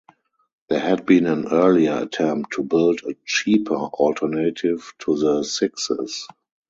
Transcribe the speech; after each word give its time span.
There 0.67 0.79
had 0.79 1.05
been 1.05 1.27
an 1.27 1.45
earlier 1.51 1.95
attempt 2.01 2.53
to 2.53 2.63
build 2.63 3.01
a 3.07 3.13
cheaper 3.23 3.75
alternative 3.77 4.95
to 5.01 5.15
the 5.15 5.43
Sixes. 5.43 6.27